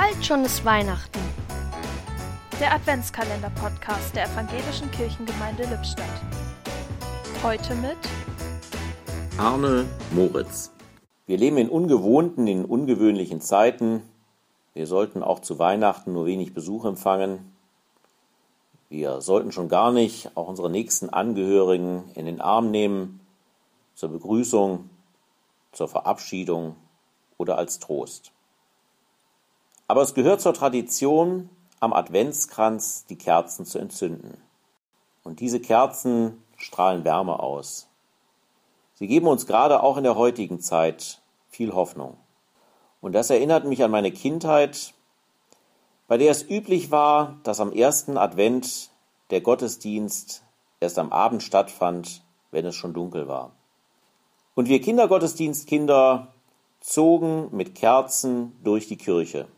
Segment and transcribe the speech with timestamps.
[0.00, 1.18] Bald schon ist Weihnachten.
[2.60, 6.06] Der Adventskalender-Podcast der Evangelischen Kirchengemeinde Lippstadt.
[7.42, 7.96] Heute mit
[9.38, 10.70] Arne Moritz.
[11.26, 14.04] Wir leben in ungewohnten, in ungewöhnlichen Zeiten.
[14.72, 17.52] Wir sollten auch zu Weihnachten nur wenig Besuch empfangen.
[18.88, 23.18] Wir sollten schon gar nicht auch unsere nächsten Angehörigen in den Arm nehmen
[23.96, 24.90] zur Begrüßung,
[25.72, 26.76] zur Verabschiedung
[27.36, 28.30] oder als Trost.
[29.90, 31.48] Aber es gehört zur Tradition,
[31.80, 34.36] am Adventskranz die Kerzen zu entzünden.
[35.24, 37.88] Und diese Kerzen strahlen Wärme aus.
[38.94, 42.18] Sie geben uns gerade auch in der heutigen Zeit viel Hoffnung.
[43.00, 44.92] Und das erinnert mich an meine Kindheit,
[46.06, 48.90] bei der es üblich war, dass am ersten Advent
[49.30, 50.42] der Gottesdienst
[50.80, 53.52] erst am Abend stattfand, wenn es schon dunkel war.
[54.54, 56.28] Und wir Kindergottesdienstkinder
[56.80, 59.48] zogen mit Kerzen durch die Kirche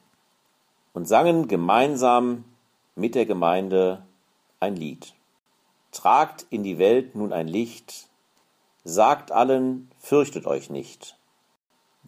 [0.93, 2.45] und sangen gemeinsam
[2.95, 4.05] mit der Gemeinde
[4.59, 5.15] ein Lied.
[5.93, 8.09] Tragt in die Welt nun ein Licht,
[8.85, 11.17] sagt allen, fürchtet euch nicht.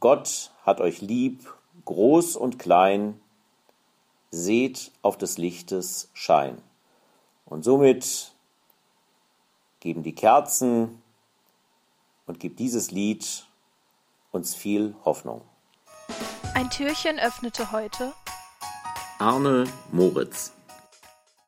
[0.01, 1.53] Gott hat euch lieb,
[1.85, 3.21] groß und klein,
[4.31, 6.61] seht auf des Lichtes Schein.
[7.45, 8.33] Und somit
[9.81, 11.03] geben die Kerzen
[12.27, 13.47] und gibt dieses Lied
[14.31, 15.43] uns viel Hoffnung.
[16.55, 18.13] Ein Türchen öffnete heute
[19.23, 20.51] Arne Moritz